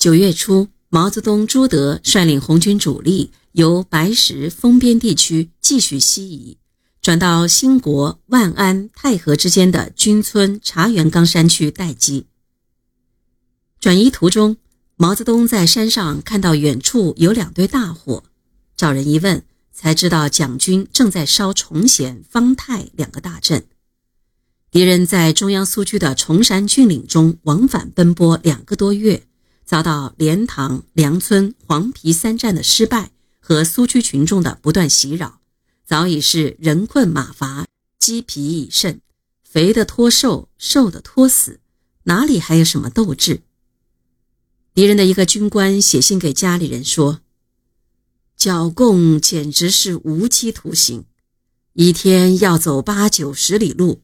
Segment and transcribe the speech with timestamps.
[0.00, 6.56] 九月初，毛泽东、朱德率领红军主力由白石丰边地区继续西移，
[7.02, 12.24] 转到兴国、万安、太和之间的军村茶园岗山区待机。
[13.78, 14.56] 转移途中，
[14.96, 18.24] 毛泽东在山上看到远处有两堆大火，
[18.74, 23.66] 找人一问，才知道蒋军正在烧崇贤、方太两个大镇。
[24.70, 29.24] 敌人在中央苏区的崇山峻岭中往返奔波两个多月。
[29.70, 35.40] 遭到莲塘、梁村、黄陂三战的失败和苏区群众的不断袭扰，
[35.86, 39.00] 早已是人困马乏、鸡疲已甚，
[39.44, 41.60] 肥的脱瘦，瘦的脱死，
[42.02, 43.42] 哪里还有什么斗志？
[44.74, 47.20] 敌人的一个军官写信给家里人说
[48.36, 51.04] ：“剿共简直是无期徒刑，
[51.74, 54.02] 一天要走八九十里路，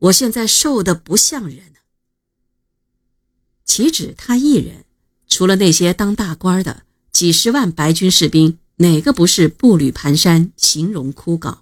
[0.00, 1.74] 我现在瘦得不像人。”
[3.64, 4.85] 岂止他一人？
[5.36, 11.58] 除了那些当大官的几十万白军士兵，哪个不是步履蹒跚、形容枯槁？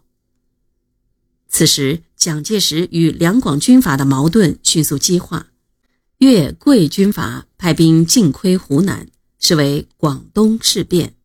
[1.48, 5.48] 此时，蒋介石与两广军阀的矛盾迅速激化，
[6.18, 9.08] 粤桂军阀派兵进窥湖南，
[9.40, 11.16] 视为广东事变。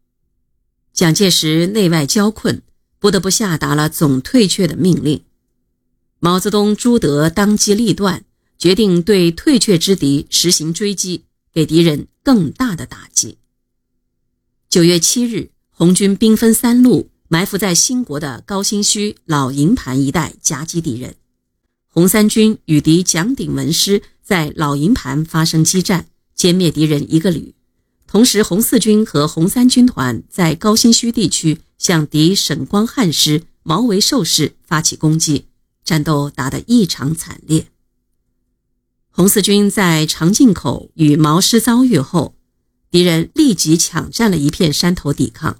[0.91, 2.63] 蒋介石内外交困，
[2.97, 5.22] 不得不下达了总退却的命令。
[6.19, 8.25] 毛泽东、朱德当机立断，
[8.58, 11.25] 决定对退却之敌实行追击。
[11.53, 13.38] 给敌人更大的打击。
[14.69, 21.16] 九月七日，红军兵分三路，埋伏在兴国的高新区老营盘一带夹击敌人。
[21.88, 27.56] 红三军与敌蒋鼎文师在老营盘发生激战，歼灭敌人一个旅。
[28.06, 35.45] 同时，红四军和红三军团在高新区地区向敌沈光汉师、毛维寿师发起攻击，
[35.84, 37.67] 战斗打得异常惨烈。
[39.20, 42.38] 红四军在长进口与毛师遭遇后，
[42.89, 45.59] 敌人立即抢占了一片山头抵抗。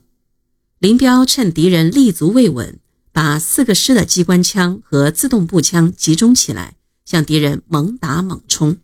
[0.78, 2.80] 林彪趁敌人立足未稳，
[3.12, 8.78] 把四个师的机关枪和自动步枪集中起来，向敌人猛打猛冲，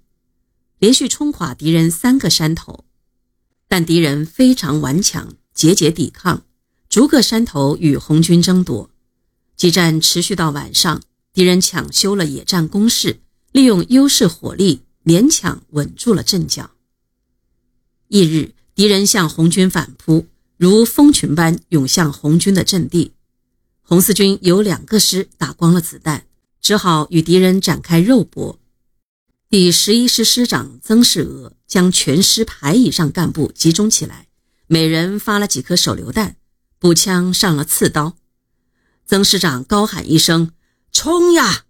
[0.80, 2.84] 连续冲垮敌人三个山头。
[3.70, 6.44] 但敌人非常顽强，节节抵抗，
[6.90, 8.90] 逐个山头与红军争夺。
[9.56, 13.22] 激战持续到晚上，敌人抢修了野战工事。
[13.56, 16.72] 利用优势火力，勉强稳住了阵脚。
[18.10, 20.28] 翌日，敌人向红军反扑，
[20.58, 23.14] 如蜂群般涌向红军的阵地。
[23.82, 26.26] 红四军有两个师打光了子弹，
[26.60, 28.60] 只好与敌人展开肉搏。
[29.50, 34.28] 第十一师师长曾世娥将全师排以上干部集中起来，
[34.68, 36.36] 每人发了几颗手榴弹，
[36.78, 38.18] 步枪上了刺刀。
[39.06, 40.52] 曾师长高喊一声
[40.92, 41.64] ：“冲呀！”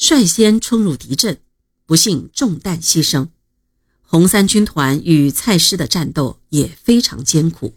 [0.00, 1.40] 率先冲入敌阵，
[1.84, 3.28] 不幸中弹牺牲。
[4.00, 7.74] 红三军团与蔡师的战斗也非常艰苦。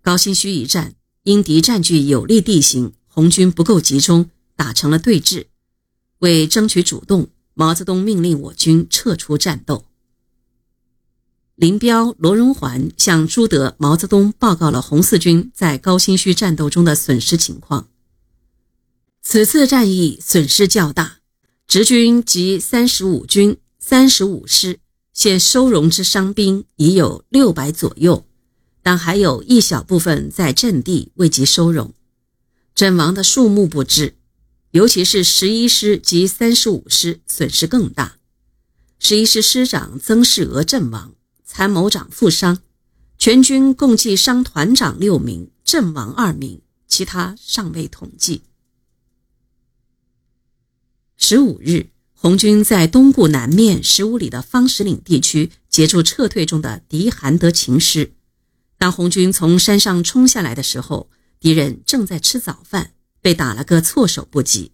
[0.00, 0.94] 高新区一战，
[1.24, 5.48] 因敌占据有利地形，红军不够集中，打成了对峙。
[6.20, 9.84] 为争取主动，毛泽东命令我军撤出战斗。
[11.56, 17.88] 林彪、罗荣桓向朱德、毛泽东报告了红四军在高新区战斗中的损失情况。
[19.20, 21.17] 此次战役损失较大。
[21.68, 24.80] 直军及三十五军、三十五师
[25.12, 28.26] 现收容之伤兵已有六百左右，
[28.82, 31.92] 但还有一小部分在阵地未及收容，
[32.74, 34.14] 阵亡的数目不知。
[34.70, 38.16] 尤其是十一师及三十五师损失更大。
[38.98, 41.12] 十一师师长曾世娥阵亡，
[41.44, 42.62] 参谋长负伤，
[43.18, 48.40] 全军共计伤团长六名，阵亡二名，其他尚未统计。
[51.30, 58.12] 十五日，红军在东固南面十五里的方石岭地区截住撤退中的敌韩德勤师。
[58.78, 64.72] 当红军从山上冲下来的时候，敌人正在吃早饭，被打了个措手不及。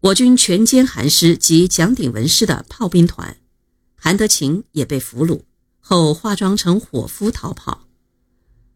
[0.00, 3.36] 我军全歼韩师及蒋鼎文师的炮兵团，
[3.94, 5.42] 韩德勤也被俘虏，
[5.80, 7.86] 后化妆成伙夫逃跑。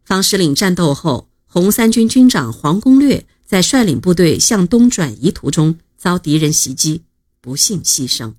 [0.04, 5.78] 方石岭战斗后，红三军军长黄公略在率领部队向东转移途中。
[6.02, 7.04] 遭敌人袭击，
[7.40, 8.34] 不幸牺牲。